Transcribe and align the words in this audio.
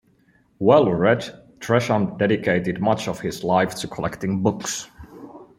Well-read, 0.57 1.59
Tresham 1.59 2.17
dedicated 2.17 2.81
much 2.81 3.07
of 3.07 3.19
his 3.19 3.43
life 3.43 3.75
to 3.75 3.87
collecting 3.87 4.41
books. 4.41 4.89